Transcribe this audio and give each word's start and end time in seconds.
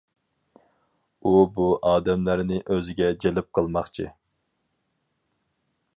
ئۇ 1.23 1.33
بۇ 1.57 1.67
ئادەملەرنى 1.89 2.59
ئۆزىگە 2.73 3.13
جەلپ 3.27 3.53
قىلماقچى. 3.59 4.11